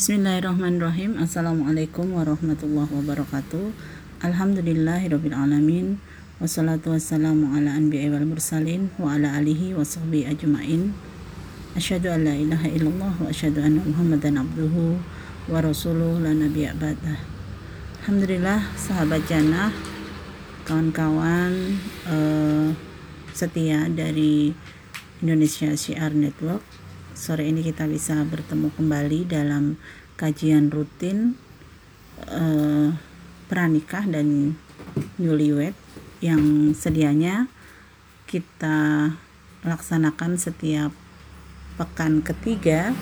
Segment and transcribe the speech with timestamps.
[0.00, 1.20] Bismillahirrahmanirrahim.
[1.20, 3.68] Assalamualaikum warahmatullahi wabarakatuh.
[4.24, 6.00] Alhamdulillahirrabbilalamin
[6.40, 10.96] Wassalatu wassalamu ala anbiya wal mursalin Wa ala alihi wa sahbihi ajma'in.
[11.76, 14.96] Asyhadu an la ilaha illallah Wa asyhadu anna muhammadan abduhu
[15.52, 17.20] Wa rasuluh la nabiya ba'dah.
[18.00, 19.68] Alhamdulillah sahabat jannah
[20.64, 21.76] Kawan-kawan
[22.08, 22.72] uh,
[23.36, 24.56] setia dari
[25.20, 26.69] Indonesia Syiar Network
[27.14, 29.76] sore ini kita bisa bertemu kembali dalam
[30.16, 31.34] kajian rutin
[33.50, 34.54] pranikah dan
[35.16, 35.74] newlywed
[36.20, 37.48] yang sedianya
[38.28, 39.10] kita
[39.66, 40.92] laksanakan setiap
[41.80, 42.92] pekan ketiga.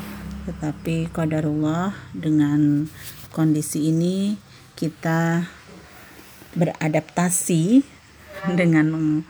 [0.48, 2.88] Tetapi qadarullah dengan
[3.34, 4.40] kondisi ini
[4.79, 5.45] kita
[6.56, 7.84] beradaptasi
[8.56, 9.20] dengan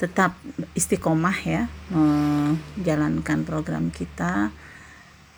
[0.00, 0.32] tetap
[0.72, 4.48] istiqomah ya menjalankan program kita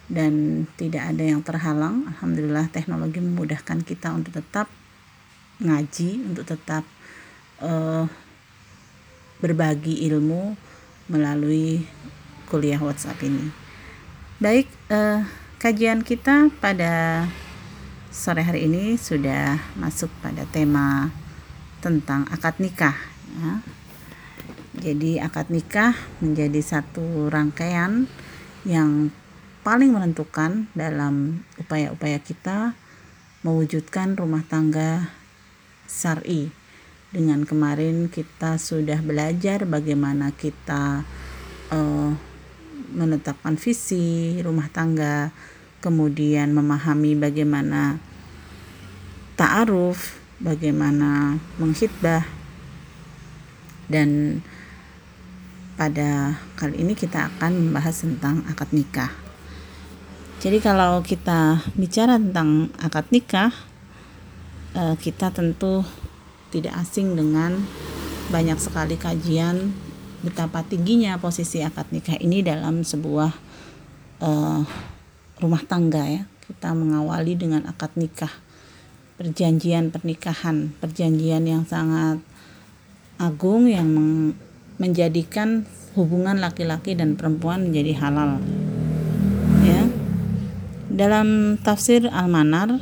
[0.07, 2.07] dan tidak ada yang terhalang.
[2.15, 4.71] Alhamdulillah teknologi memudahkan kita untuk tetap
[5.59, 6.87] ngaji untuk tetap
[7.59, 8.07] uh,
[9.43, 10.55] berbagi ilmu
[11.11, 11.83] melalui
[12.47, 13.51] kuliah WhatsApp ini.
[14.39, 15.27] Baik uh,
[15.59, 17.27] kajian kita pada
[18.15, 21.11] sore hari ini sudah masuk pada tema
[21.83, 22.95] tentang akad nikah
[23.43, 23.82] ya
[24.73, 25.93] jadi akad nikah
[26.25, 28.09] menjadi satu rangkaian
[28.65, 29.13] yang
[29.61, 32.73] paling menentukan dalam upaya-upaya kita
[33.45, 35.13] mewujudkan rumah tangga
[35.85, 36.49] syar'i.
[37.13, 41.05] Dengan kemarin kita sudah belajar bagaimana kita
[41.69, 42.11] uh,
[42.97, 45.37] menetapkan visi rumah tangga,
[45.85, 48.01] kemudian memahami bagaimana
[49.37, 52.25] ta'aruf, bagaimana menghitbah
[53.93, 54.41] dan
[55.83, 59.11] pada kali ini kita akan membahas tentang akad nikah.
[60.39, 63.51] Jadi kalau kita bicara tentang akad nikah,
[64.79, 65.83] eh, kita tentu
[66.55, 67.67] tidak asing dengan
[68.31, 69.75] banyak sekali kajian
[70.23, 73.35] betapa tingginya posisi akad nikah ini dalam sebuah
[74.23, 74.63] uh,
[75.43, 76.23] rumah tangga ya.
[76.47, 78.31] Kita mengawali dengan akad nikah,
[79.19, 82.23] perjanjian pernikahan, perjanjian yang sangat
[83.19, 83.91] agung yang
[84.77, 88.41] menjadikan hubungan laki-laki dan perempuan menjadi halal.
[89.65, 89.83] Ya.
[90.93, 92.81] Dalam tafsir Al-Manar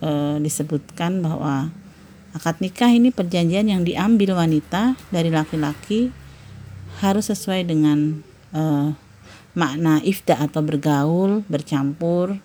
[0.00, 1.72] e, disebutkan bahwa
[2.36, 6.12] akad nikah ini perjanjian yang diambil wanita dari laki-laki
[7.00, 8.20] harus sesuai dengan
[8.52, 8.62] e,
[9.56, 12.38] makna ifda atau bergaul, bercampur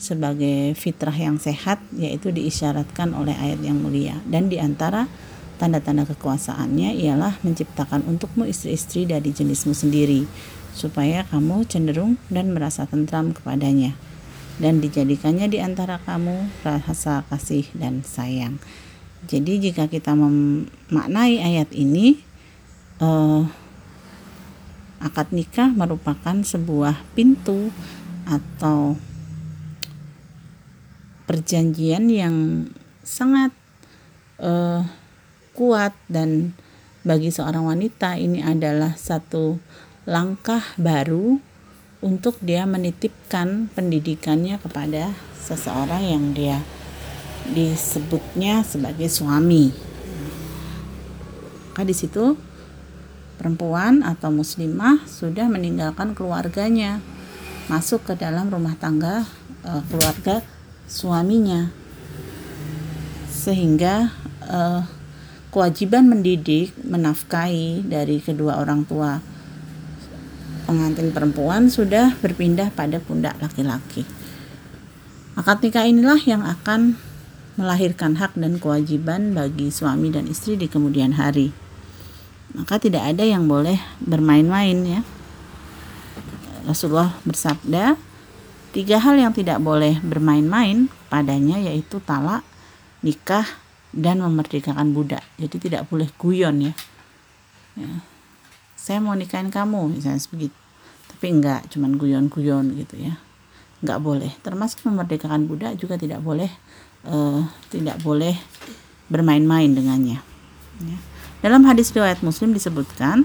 [0.00, 5.04] sebagai fitrah yang sehat yaitu diisyaratkan oleh ayat yang mulia dan di antara
[5.60, 10.24] Tanda-tanda kekuasaannya ialah menciptakan untukmu istri-istri dari jenismu sendiri,
[10.72, 13.92] supaya kamu cenderung dan merasa tentram kepadanya,
[14.56, 18.56] dan dijadikannya di antara kamu rasa kasih dan sayang.
[19.28, 22.16] Jadi jika kita memaknai ayat ini,
[23.04, 23.42] eh,
[24.96, 27.68] akad nikah merupakan sebuah pintu
[28.24, 28.96] atau
[31.28, 32.64] perjanjian yang
[33.04, 33.52] sangat
[34.40, 34.88] eh,
[35.54, 36.54] kuat dan
[37.00, 39.56] bagi seorang wanita ini adalah satu
[40.04, 41.40] langkah baru
[42.00, 46.58] untuk dia menitipkan pendidikannya kepada seseorang yang dia
[47.52, 49.72] disebutnya sebagai suami.
[51.72, 52.36] Maka di situ
[53.40, 57.00] perempuan atau muslimah sudah meninggalkan keluarganya,
[57.72, 59.24] masuk ke dalam rumah tangga
[59.64, 60.44] uh, keluarga
[60.84, 61.72] suaminya,
[63.32, 64.12] sehingga
[64.44, 64.84] uh,
[65.50, 69.18] kewajiban mendidik, menafkahi dari kedua orang tua
[70.70, 74.06] pengantin perempuan sudah berpindah pada pundak laki-laki.
[75.34, 76.94] Akad nikah inilah yang akan
[77.58, 81.50] melahirkan hak dan kewajiban bagi suami dan istri di kemudian hari.
[82.54, 85.00] Maka tidak ada yang boleh bermain-main ya.
[86.66, 87.98] Rasulullah bersabda,
[88.70, 92.46] tiga hal yang tidak boleh bermain-main padanya yaitu talak,
[93.02, 93.46] nikah,
[93.90, 95.22] dan memerdekakan budak.
[95.36, 96.72] Jadi tidak boleh guyon ya.
[97.78, 97.90] ya.
[98.78, 100.56] Saya mau nikahin kamu misalnya begitu.
[101.10, 103.18] Tapi enggak, cuman guyon-guyon gitu ya.
[103.82, 104.32] Enggak boleh.
[104.40, 106.48] Termasuk memerdekakan budak juga tidak boleh
[107.04, 108.38] uh, tidak boleh
[109.10, 110.22] bermain-main dengannya.
[110.80, 110.98] Ya.
[111.40, 113.24] Dalam hadis riwayat Muslim disebutkan,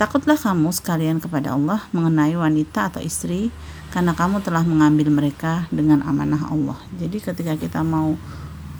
[0.00, 3.52] takutlah kamu sekalian kepada Allah mengenai wanita atau istri
[3.92, 6.78] karena kamu telah mengambil mereka dengan amanah Allah.
[6.96, 8.16] Jadi ketika kita mau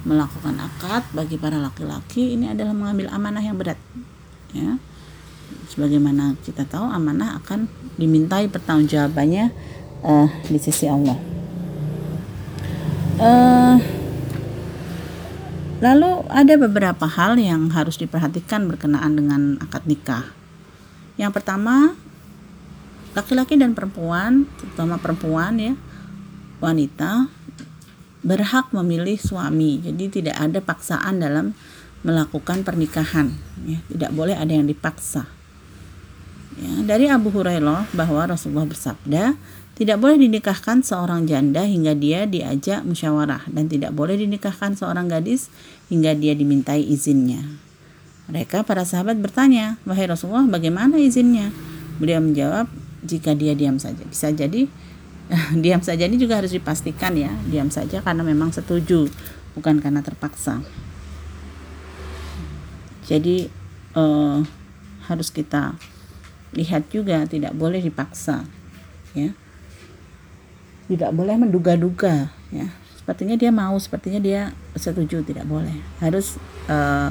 [0.05, 3.77] melakukan akad bagi para laki-laki ini adalah mengambil amanah yang berat
[4.57, 4.81] ya.
[5.71, 9.51] Sebagaimana kita tahu amanah akan dimintai pertanggungjawabannya
[10.03, 11.19] uh, di sisi Allah.
[13.21, 13.77] Uh,
[15.85, 20.25] lalu ada beberapa hal yang harus diperhatikan berkenaan dengan akad nikah.
[21.21, 21.95] Yang pertama
[23.13, 25.75] laki-laki dan perempuan terutama perempuan ya
[26.63, 27.27] wanita
[28.21, 29.81] berhak memilih suami.
[29.81, 31.57] Jadi tidak ada paksaan dalam
[32.01, 33.33] melakukan pernikahan.
[33.65, 35.29] Ya, tidak boleh ada yang dipaksa.
[36.61, 39.37] Ya, dari Abu Hurairah bahwa Rasulullah bersabda,
[39.81, 45.49] tidak boleh dinikahkan seorang janda hingga dia diajak musyawarah dan tidak boleh dinikahkan seorang gadis
[45.89, 47.41] hingga dia dimintai izinnya.
[48.29, 51.49] Mereka para sahabat bertanya, "Wahai Rasulullah, bagaimana izinnya?"
[51.97, 52.69] Beliau menjawab,
[53.09, 54.69] "Jika dia diam saja." Bisa jadi
[55.63, 59.07] diam saja ini juga harus dipastikan ya diam saja karena memang setuju
[59.55, 60.63] bukan karena terpaksa.
[63.07, 63.51] Jadi
[63.99, 64.39] eh,
[65.11, 65.75] harus kita
[66.55, 68.47] lihat juga tidak boleh dipaksa
[69.15, 69.35] ya.
[70.87, 72.71] Tidak boleh menduga-duga ya.
[72.95, 75.75] Sepertinya dia mau sepertinya dia setuju tidak boleh.
[75.99, 76.39] Harus
[76.71, 77.11] eh,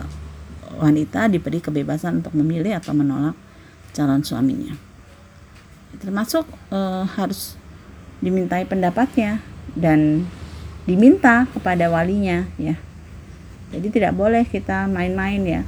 [0.79, 3.35] wanita diberi kebebasan untuk memilih atau menolak
[3.91, 4.75] calon suaminya.
[5.99, 7.58] Termasuk eh, harus
[8.19, 9.39] dimintai pendapatnya
[9.75, 10.27] dan
[10.83, 12.75] diminta kepada walinya ya.
[13.69, 15.61] Jadi tidak boleh kita main-main ya.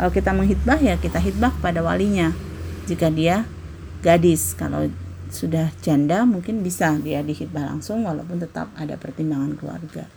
[0.00, 2.32] Kalau kita menghitbah ya kita hitbah kepada walinya.
[2.88, 3.46] Jika dia
[4.02, 4.90] gadis, kalau
[5.30, 10.08] sudah janda mungkin bisa dia dihitbah langsung walaupun tetap ada pertimbangan keluarga.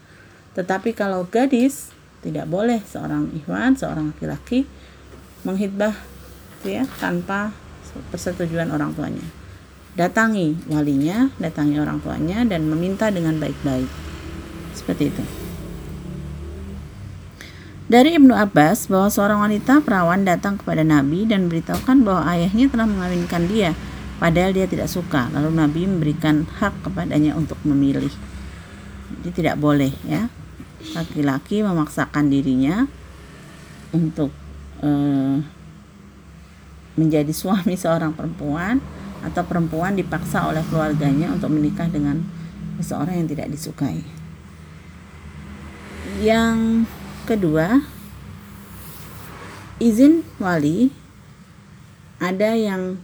[0.56, 1.92] Tetapi kalau gadis
[2.24, 4.66] tidak boleh seorang ikhwan, seorang laki-laki
[5.46, 5.94] menghitbah
[6.66, 7.54] ya tanpa
[8.10, 9.45] persetujuan orang tuanya
[9.96, 13.88] datangi walinya, datangi orang tuanya dan meminta dengan baik-baik.
[14.76, 15.24] Seperti itu.
[17.86, 22.90] Dari Ibnu Abbas bahwa seorang wanita perawan datang kepada Nabi dan beritahukan bahwa ayahnya telah
[22.90, 23.78] mengawinkan dia
[24.18, 25.30] padahal dia tidak suka.
[25.32, 28.12] Lalu Nabi memberikan hak kepadanya untuk memilih.
[29.22, 30.28] Jadi tidak boleh ya
[30.98, 32.90] laki-laki memaksakan dirinya
[33.94, 34.34] untuk
[34.82, 35.38] uh,
[36.98, 38.82] menjadi suami seorang perempuan
[39.26, 42.22] atau perempuan dipaksa oleh keluarganya untuk menikah dengan
[42.78, 44.06] seseorang yang tidak disukai.
[46.22, 46.86] Yang
[47.26, 47.82] kedua,
[49.82, 50.94] izin wali
[52.22, 53.02] ada yang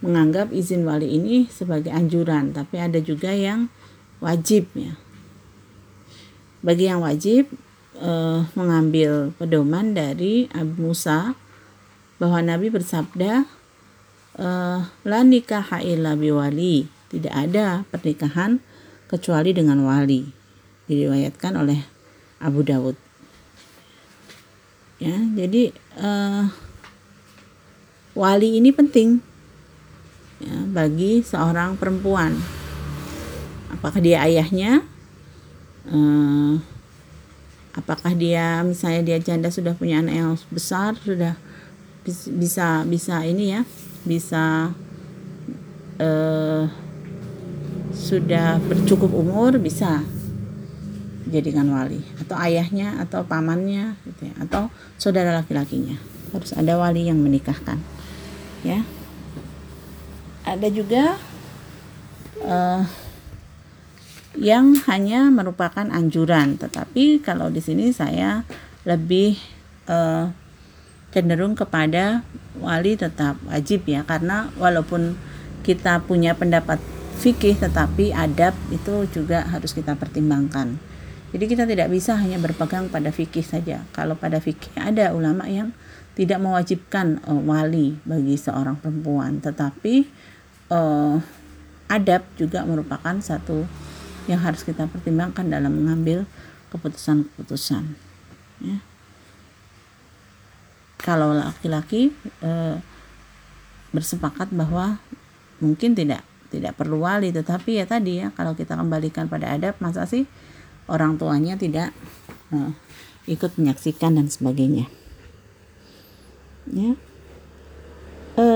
[0.00, 3.68] menganggap izin wali ini sebagai anjuran, tapi ada juga yang
[4.22, 4.94] wajib ya.
[6.62, 7.50] Bagi yang wajib
[7.98, 11.36] eh, mengambil pedoman dari Abu Musa
[12.16, 13.44] bahwa Nabi bersabda
[14.40, 18.60] uh, la nikah illa biwali tidak ada pernikahan
[19.06, 20.26] kecuali dengan wali.
[20.86, 21.80] Diriwayatkan oleh
[22.38, 22.96] Abu Dawud.
[24.96, 26.48] Ya jadi uh,
[28.16, 29.20] wali ini penting
[30.40, 32.38] ya, bagi seorang perempuan.
[33.72, 34.80] Apakah dia ayahnya?
[35.86, 36.58] Uh,
[37.76, 41.36] apakah dia misalnya dia janda sudah punya anak yang besar sudah
[42.08, 43.62] bisa bisa ini ya
[44.06, 44.70] bisa
[45.98, 46.64] uh,
[47.90, 50.06] sudah bercukup umur bisa
[51.26, 52.00] jadikan wali.
[52.22, 55.98] Atau ayahnya atau pamannya gitu ya, atau saudara laki-lakinya.
[56.30, 57.82] Harus ada wali yang menikahkan
[58.62, 58.86] ya.
[60.46, 61.18] Ada juga
[62.46, 62.86] uh,
[64.38, 66.54] yang hanya merupakan anjuran.
[66.60, 68.46] Tetapi kalau di sini saya
[68.86, 69.34] lebih
[69.90, 70.30] uh,
[71.16, 72.20] cenderung kepada
[72.60, 75.16] wali tetap wajib ya karena walaupun
[75.64, 76.76] kita punya pendapat
[77.16, 80.76] fikih tetapi adab itu juga harus kita pertimbangkan.
[81.32, 83.88] Jadi kita tidak bisa hanya berpegang pada fikih saja.
[83.96, 85.72] Kalau pada fikih ada ulama yang
[86.12, 90.06] tidak mewajibkan uh, wali bagi seorang perempuan, tetapi
[90.68, 91.16] uh,
[91.88, 93.64] adab juga merupakan satu
[94.28, 96.28] yang harus kita pertimbangkan dalam mengambil
[96.72, 97.84] keputusan-keputusan.
[98.60, 98.80] Ya
[100.96, 102.80] kalau laki-laki e,
[103.92, 104.98] bersepakat bahwa
[105.60, 107.30] mungkin tidak tidak perlu wali.
[107.32, 110.24] Tetapi ya tadi ya kalau kita kembalikan pada adab masa sih
[110.88, 111.92] orang tuanya tidak
[112.50, 112.72] e,
[113.28, 114.88] ikut menyaksikan dan sebagainya.
[116.70, 116.98] Ya.
[118.36, 118.46] E,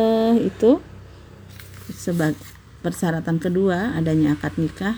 [0.48, 0.82] itu
[1.90, 2.38] sebagai
[2.80, 4.96] persyaratan kedua adanya akad nikah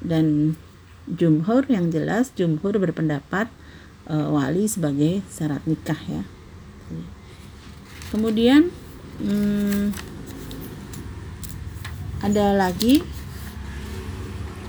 [0.00, 0.56] dan
[1.04, 3.50] jumhur yang jelas jumhur berpendapat
[4.12, 6.22] e, wali sebagai syarat nikah ya.
[8.12, 8.68] Kemudian
[9.24, 9.96] hmm,
[12.20, 13.00] ada lagi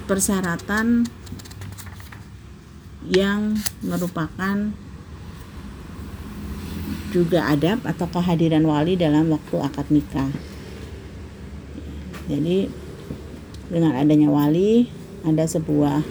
[0.08, 1.04] persyaratan
[3.12, 4.72] yang merupakan
[7.12, 10.32] juga adab atau kehadiran wali dalam waktu akad nikah.
[12.32, 12.72] Jadi
[13.68, 14.88] dengan adanya wali
[15.28, 16.02] ada sebuah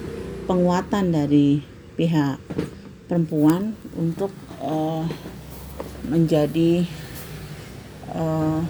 [0.45, 1.65] penguatan dari
[1.97, 2.39] pihak
[3.13, 4.33] perempuan untuk
[4.65, 5.05] uh,
[6.09, 6.89] menjadi
[8.17, 8.65] uh,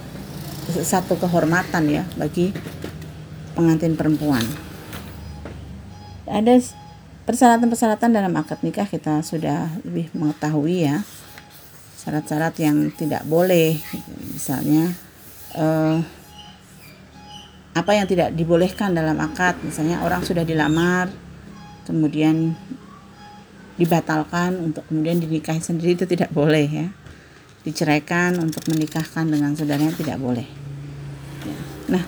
[0.82, 2.50] satu kehormatan ya bagi
[3.54, 4.42] pengantin perempuan.
[6.26, 6.58] Ada
[7.22, 11.06] persyaratan-persyaratan dalam akad nikah kita sudah lebih mengetahui ya
[12.02, 13.78] syarat-syarat yang tidak boleh
[14.34, 14.90] misalnya
[15.54, 16.02] uh,
[17.78, 21.14] apa yang tidak dibolehkan dalam akad misalnya orang sudah dilamar
[21.87, 22.58] kemudian
[23.83, 26.89] dibatalkan untuk kemudian dinikahi sendiri itu tidak boleh ya.
[27.67, 30.47] Diceraikan untuk menikahkan dengan saudaranya tidak boleh.
[31.43, 31.59] Ya.
[31.99, 32.05] nah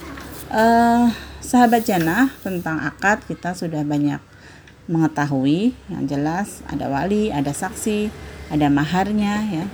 [0.55, 1.07] uh,
[1.43, 4.23] sahabat jannah tentang akad kita sudah banyak
[4.87, 5.75] mengetahui.
[5.91, 8.15] Yang jelas ada wali ada saksi
[8.55, 9.67] ada maharnya ya.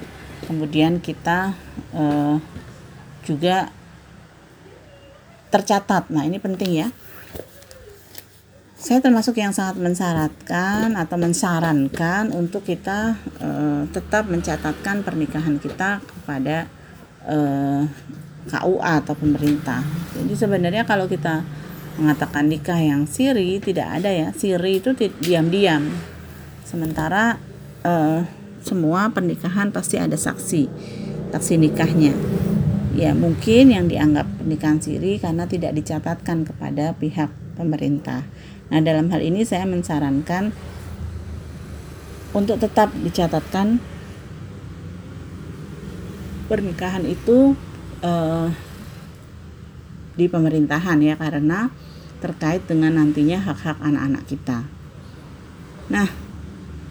[0.49, 1.53] Kemudian kita
[1.93, 2.41] uh,
[3.29, 3.69] juga
[5.53, 6.09] tercatat.
[6.09, 6.89] Nah ini penting ya
[8.81, 16.65] saya termasuk yang sangat mensyaratkan atau mensarankan untuk kita uh, tetap mencatatkan pernikahan kita kepada
[17.29, 17.85] uh,
[18.49, 19.85] KUA atau pemerintah.
[20.17, 21.45] Jadi sebenarnya kalau kita
[22.01, 24.33] mengatakan nikah yang siri tidak ada ya.
[24.33, 25.93] Siri itu diam-diam.
[26.65, 27.37] Sementara
[27.85, 28.25] uh,
[28.65, 30.63] semua pernikahan pasti ada saksi
[31.31, 32.13] saksi nikahnya
[32.99, 38.27] ya mungkin yang dianggap pernikahan siri karena tidak dicatatkan kepada pihak pemerintah
[38.71, 40.55] nah dalam hal ini saya mensarankan
[42.31, 43.83] untuk tetap dicatatkan
[46.47, 47.59] pernikahan itu
[48.03, 48.51] uh,
[50.19, 51.71] di pemerintahan ya karena
[52.21, 54.59] terkait dengan nantinya hak-hak anak-anak kita.
[55.89, 56.11] Nah,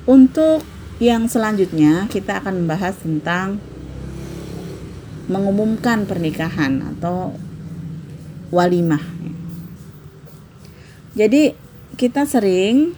[0.10, 0.66] untuk
[0.98, 3.62] yang selanjutnya kita akan membahas tentang
[5.30, 7.38] mengumumkan pernikahan atau
[8.50, 9.04] walimah.
[11.14, 11.54] Jadi
[12.00, 12.96] kita sering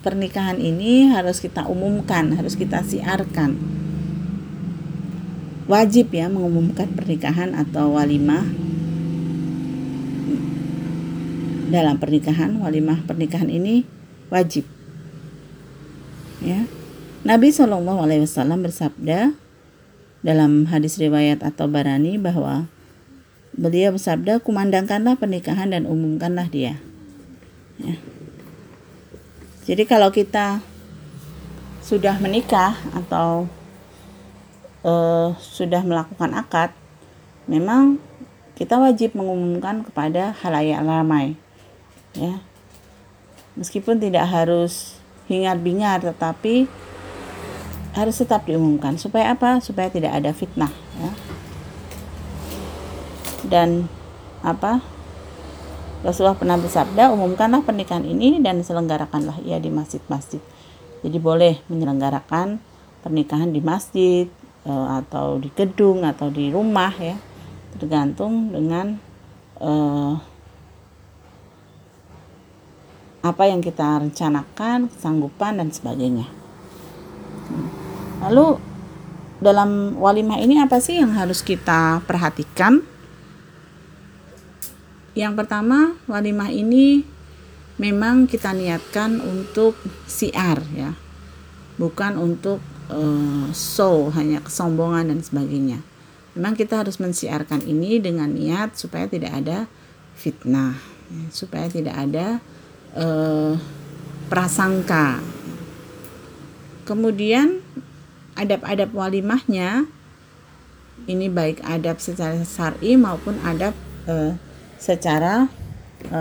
[0.00, 3.60] pernikahan ini harus kita umumkan, harus kita siarkan.
[5.68, 8.40] Wajib ya mengumumkan pernikahan atau walimah
[11.68, 13.84] dalam pernikahan, walimah pernikahan ini
[14.32, 14.64] wajib.
[16.40, 16.64] Ya.
[17.28, 19.36] Nabi Shallallahu Alaihi Wasallam bersabda
[20.24, 22.64] dalam hadis riwayat atau barani bahwa
[23.52, 26.80] beliau bersabda kumandangkanlah pernikahan dan umumkanlah dia.
[27.76, 28.00] Ya.
[29.62, 30.58] Jadi kalau kita
[31.82, 33.46] sudah menikah atau
[34.82, 36.70] uh, sudah melakukan akad,
[37.46, 38.02] memang
[38.58, 41.38] kita wajib mengumumkan kepada halayak ramai.
[42.14, 42.42] Ya.
[43.54, 46.66] Meskipun tidak harus hingar-bingar tetapi
[47.92, 51.12] harus tetap diumumkan supaya apa supaya tidak ada fitnah ya
[53.52, 53.84] dan
[54.40, 54.80] apa
[56.02, 60.42] Rasulullah pernah bersabda umumkanlah pernikahan ini dan selenggarakanlah ia di masjid-masjid
[61.02, 62.62] jadi boleh menyelenggarakan
[63.02, 64.26] pernikahan di masjid
[64.62, 67.18] e, atau di gedung atau di rumah ya
[67.74, 68.98] tergantung dengan
[69.58, 69.70] e,
[73.22, 76.26] apa yang kita rencanakan kesanggupan dan sebagainya.
[78.26, 78.58] Lalu
[79.38, 82.82] dalam walimah ini apa sih yang harus kita perhatikan?
[85.12, 87.04] Yang pertama, walimah ini
[87.76, 89.76] memang kita niatkan untuk
[90.08, 90.96] siar ya.
[91.76, 95.80] Bukan untuk uh, show hanya kesombongan dan sebagainya.
[96.32, 99.68] Memang kita harus mensiarkan ini dengan niat supaya tidak ada
[100.16, 100.80] fitnah,
[101.12, 102.40] ya, supaya tidak ada
[102.96, 103.60] uh,
[104.32, 105.20] prasangka.
[106.88, 107.60] Kemudian
[108.32, 109.84] adab-adab walimahnya
[111.04, 113.74] ini baik adab secara syar'i maupun adab
[114.06, 114.38] e,
[114.82, 115.46] secara
[116.10, 116.20] e,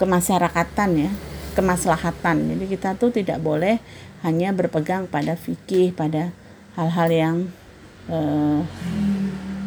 [0.00, 1.12] kemasyarakatan ya
[1.52, 3.76] kemaslahatan jadi kita tuh tidak boleh
[4.24, 6.32] hanya berpegang pada fikih pada
[6.80, 7.36] hal-hal yang
[8.08, 8.18] e,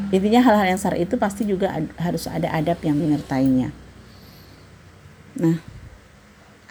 [0.09, 3.69] intinya hal-hal yang syar'i itu pasti juga ad, harus ada adab yang menyertainya
[5.37, 5.61] nah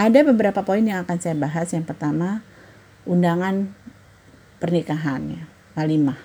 [0.02, 2.42] ada beberapa poin yang akan saya bahas yang pertama
[3.06, 3.70] undangan
[4.62, 6.18] pernikahannya, walimah.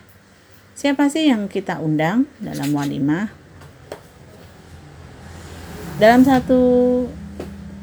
[0.78, 3.34] Siapa sih yang kita undang dalam walimah?
[5.98, 6.62] Dalam satu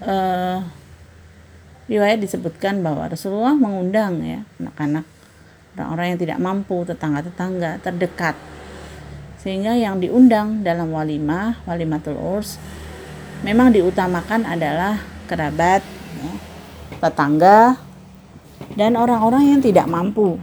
[0.07, 0.59] uh,
[1.91, 5.03] riwayat disebutkan bahwa Rasulullah mengundang ya anak-anak
[5.75, 8.39] orang-orang yang tidak mampu, tetangga-tetangga terdekat.
[9.43, 12.57] Sehingga yang diundang dalam walimah, walimatul urs,
[13.43, 15.83] memang diutamakan adalah kerabat,
[16.15, 16.33] ya,
[17.03, 17.75] tetangga,
[18.79, 20.39] dan orang-orang yang tidak mampu.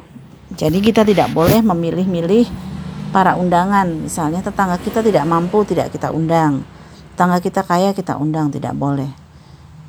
[0.59, 2.51] Jadi kita tidak boleh memilih-milih
[3.15, 3.87] para undangan.
[3.87, 6.67] Misalnya tetangga kita tidak mampu tidak kita undang.
[7.13, 9.11] Tetangga kita kaya kita undang tidak boleh.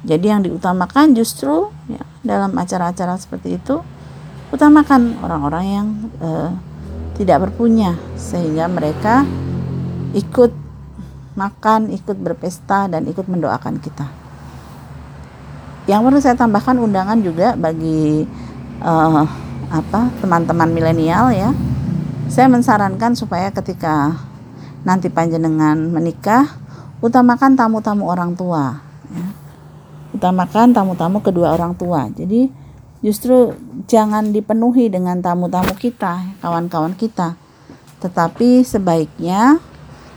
[0.02, 3.79] Jadi yang diutamakan justru ya, dalam acara-acara seperti itu
[4.50, 5.87] utamakan orang-orang yang
[6.19, 6.50] uh,
[7.14, 9.23] tidak berpunya sehingga mereka
[10.12, 10.52] ikut
[11.38, 14.07] makan, ikut berpesta dan ikut mendoakan kita.
[15.88, 18.26] Yang perlu saya tambahkan undangan juga bagi
[18.85, 19.25] uh,
[19.73, 21.50] apa teman-teman milenial ya.
[22.29, 24.14] Saya mensarankan supaya ketika
[24.85, 26.62] nanti panjenengan menikah
[27.03, 28.81] utamakan tamu-tamu orang tua
[29.13, 29.27] ya.
[30.13, 32.07] Utamakan tamu-tamu kedua orang tua.
[32.13, 32.47] Jadi
[33.03, 33.57] justru
[33.91, 37.35] jangan dipenuhi dengan tamu-tamu kita, kawan-kawan kita.
[37.99, 39.59] Tetapi sebaiknya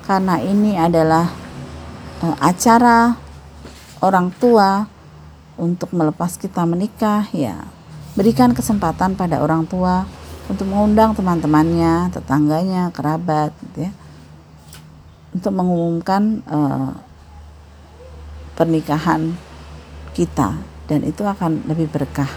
[0.06, 1.32] karena ini adalah
[2.22, 3.18] uh, acara
[4.04, 4.86] orang tua
[5.56, 7.65] untuk melepas kita menikah, ya
[8.15, 10.04] berikan kesempatan pada orang tua
[10.51, 13.92] untuk mengundang teman-temannya, tetangganya, kerabat, gitu ya,
[15.36, 16.96] untuk mengumumkan uh,
[18.56, 19.36] pernikahan
[20.15, 20.56] kita
[20.88, 22.32] dan itu akan lebih berkah.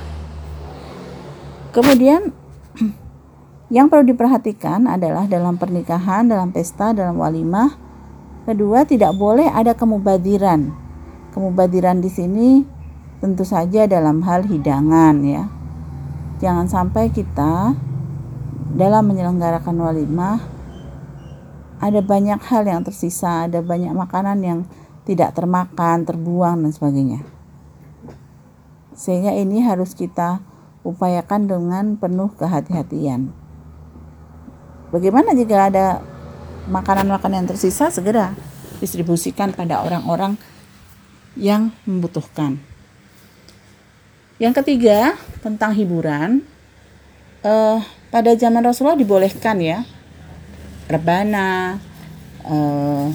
[1.71, 2.35] Kemudian
[3.75, 7.79] yang perlu diperhatikan adalah dalam pernikahan, dalam pesta, dalam walimah,
[8.51, 10.75] kedua tidak boleh ada kemubadiran.
[11.31, 12.67] Kemubadiran di sini
[13.23, 15.47] tentu saja dalam hal hidangan ya.
[16.43, 17.79] Jangan sampai kita
[18.75, 20.58] dalam menyelenggarakan walimah
[21.79, 24.61] ada banyak hal yang tersisa, ada banyak makanan yang
[25.07, 27.21] tidak termakan, terbuang dan sebagainya.
[28.99, 30.43] Sehingga ini harus kita
[30.83, 33.31] upayakan dengan penuh kehati-hatian.
[34.91, 35.87] Bagaimana jika ada
[36.67, 38.35] makanan-makanan yang tersisa segera
[38.83, 40.37] distribusikan pada orang-orang
[41.39, 42.59] yang membutuhkan.
[44.39, 46.47] Yang ketiga tentang hiburan,
[47.43, 49.83] uh, pada zaman Rasulullah dibolehkan ya
[50.89, 51.77] rebana,
[52.49, 53.13] uh,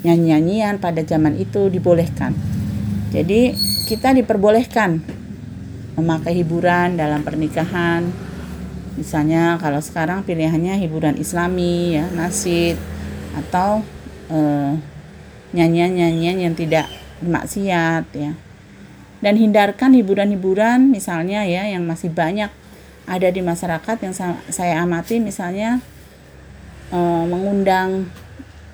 [0.00, 2.32] nyanyi-nyanyian pada zaman itu dibolehkan.
[3.12, 3.52] Jadi
[3.86, 5.04] kita diperbolehkan
[6.00, 8.08] memakai hiburan dalam pernikahan.
[8.96, 12.80] Misalnya kalau sekarang pilihannya hiburan Islami ya, nasid
[13.36, 13.84] atau
[14.32, 14.72] uh,
[15.52, 16.88] nyanyian-nyanyian yang tidak
[17.20, 18.32] maksiat ya.
[19.20, 22.48] Dan hindarkan hiburan-hiburan misalnya ya yang masih banyak
[23.04, 24.14] ada di masyarakat yang
[24.48, 25.84] saya amati misalnya
[26.90, 28.10] uh, mengundang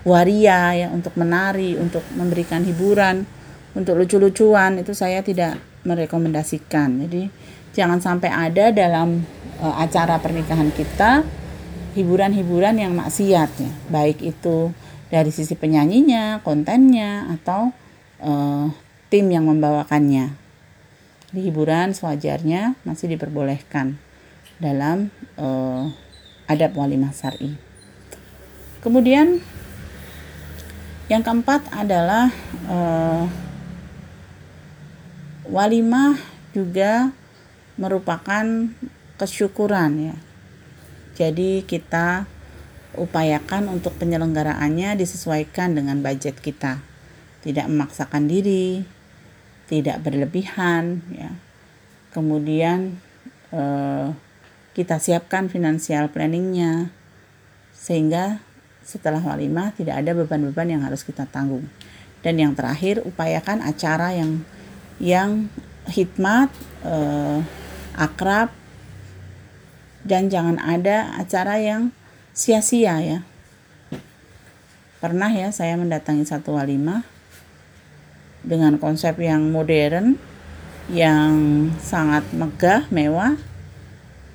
[0.07, 3.26] waria ya untuk menari, untuk memberikan hiburan,
[3.74, 7.07] untuk lucu-lucuan itu saya tidak merekomendasikan.
[7.07, 7.29] Jadi
[7.76, 9.22] jangan sampai ada dalam
[9.61, 11.26] uh, acara pernikahan kita
[11.96, 14.70] hiburan-hiburan yang maksiat ya, baik itu
[15.09, 17.72] dari sisi penyanyinya, kontennya atau
[18.20, 18.68] uh,
[19.09, 20.35] tim yang membawakannya.
[21.33, 23.98] Jadi hiburan sewajarnya masih diperbolehkan
[24.61, 25.90] dalam uh,
[26.46, 27.65] adab walimah syar'i.
[28.87, 29.42] Kemudian
[31.11, 32.31] yang keempat adalah
[32.70, 33.27] uh,
[35.51, 36.14] walimah
[36.55, 37.11] juga
[37.75, 38.46] merupakan
[39.18, 40.16] kesyukuran ya.
[41.18, 42.31] Jadi kita
[42.94, 46.79] upayakan untuk penyelenggaraannya disesuaikan dengan budget kita.
[47.42, 48.87] Tidak memaksakan diri,
[49.66, 51.35] tidak berlebihan ya.
[52.14, 53.03] Kemudian
[53.51, 54.09] eh,
[54.79, 56.94] kita siapkan finansial planningnya
[57.77, 58.46] sehingga
[58.87, 61.66] setelah walimah tidak ada beban-beban yang harus kita tanggung.
[62.22, 64.46] Dan yang terakhir, upayakan acara yang
[65.03, 65.51] yang
[65.90, 66.49] hikmat,
[66.87, 67.42] eh,
[67.99, 68.55] akrab,
[70.07, 71.90] dan jangan ada acara yang
[72.31, 73.20] sia-sia ya.
[75.03, 77.03] Pernah ya saya mendatangi satu walimah
[78.46, 80.14] dengan konsep yang modern,
[80.87, 81.35] yang
[81.83, 83.35] sangat megah, mewah,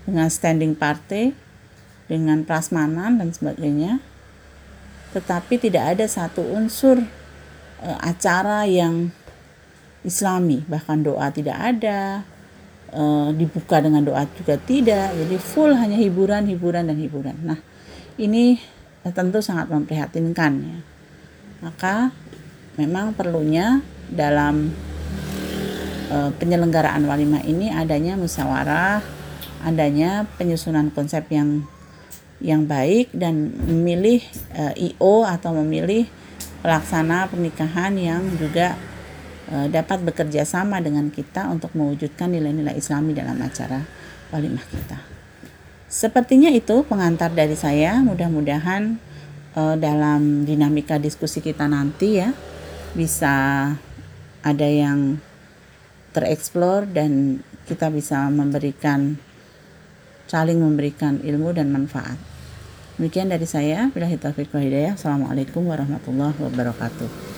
[0.04, 1.32] dengan standing party,
[2.12, 4.04] dengan prasmanan dan sebagainya
[5.12, 7.04] tetapi tidak ada satu unsur
[7.84, 9.12] e, acara yang
[10.02, 10.64] islami.
[10.66, 12.24] Bahkan doa tidak ada
[12.92, 13.04] e,
[13.36, 15.14] dibuka dengan doa juga tidak.
[15.16, 17.38] Jadi full hanya hiburan hiburan dan hiburan.
[17.44, 17.60] Nah
[18.16, 18.60] ini
[19.12, 20.80] tentu sangat memprihatinkan ya.
[21.62, 22.10] Maka
[22.80, 24.72] memang perlunya dalam
[26.08, 29.22] e, penyelenggaraan walimah ini adanya musyawarah
[29.62, 31.66] adanya penyusunan konsep yang
[32.42, 34.26] yang baik dan memilih
[34.58, 36.10] uh, eh, IO atau memilih
[36.66, 38.76] pelaksana pernikahan yang juga
[39.54, 43.86] uh, dapat bekerja sama dengan kita untuk mewujudkan nilai-nilai Islami dalam acara
[44.34, 44.98] walimah kita.
[45.92, 48.00] Sepertinya itu pengantar dari saya.
[48.02, 48.98] Mudah-mudahan
[49.54, 52.34] uh, dalam dinamika diskusi kita nanti ya
[52.98, 53.34] bisa
[54.42, 55.22] ada yang
[56.12, 59.16] tereksplor dan kita bisa memberikan
[60.32, 62.31] saling memberikan ilmu dan manfaat.
[63.00, 63.88] Demikian dari saya.
[63.94, 64.10] Bila
[64.60, 65.00] hidayah.
[65.00, 67.31] Assalamualaikum warahmatullahi wabarakatuh.